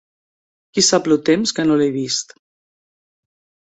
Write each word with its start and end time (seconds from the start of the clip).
Qui-sap-lo 0.77 1.19
temps 1.31 1.55
que 1.59 1.69
no 1.69 1.79
l'he 1.83 1.93
vist! 2.01 2.37